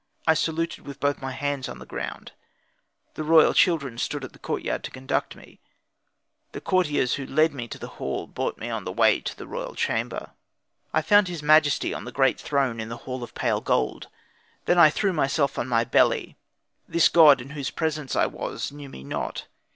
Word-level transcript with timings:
I 0.25 0.33
saluted 0.33 0.83
with 0.87 0.99
both 0.99 1.21
my 1.21 1.29
hands 1.29 1.69
on 1.69 1.77
the 1.77 1.85
ground; 1.85 2.31
the 3.13 3.23
royal 3.23 3.53
children 3.53 3.99
stood 3.99 4.23
at 4.25 4.33
the 4.33 4.39
courtyard 4.39 4.83
to 4.85 4.89
conduct 4.89 5.35
me: 5.35 5.59
the 6.53 6.59
courtiers 6.59 7.13
who 7.13 7.23
were 7.23 7.27
to 7.27 7.33
lead 7.33 7.53
me 7.53 7.67
to 7.67 7.77
the 7.77 7.87
hall 8.01 8.25
brought 8.25 8.57
me 8.57 8.67
on 8.67 8.83
the 8.83 8.91
way 8.91 9.19
to 9.19 9.37
the 9.37 9.45
royal 9.45 9.75
chamber. 9.75 10.31
I 10.91 11.03
found 11.03 11.27
his 11.27 11.43
Majesty 11.43 11.93
on 11.93 12.05
the 12.05 12.11
great 12.11 12.39
throne 12.41 12.79
in 12.79 12.89
the 12.89 12.97
hall 13.05 13.21
of 13.21 13.35
pale 13.35 13.61
gold. 13.61 14.07
Then 14.65 14.79
I 14.79 14.89
threw 14.89 15.13
myself 15.13 15.59
on 15.59 15.67
my 15.67 15.83
belly; 15.83 16.35
this 16.89 17.07
god, 17.07 17.39
in 17.39 17.51
whose 17.51 17.69
presence 17.69 18.15
I 18.15 18.25
was, 18.25 18.71
knew 18.71 18.89
me 18.89 19.03
not. 19.03 19.45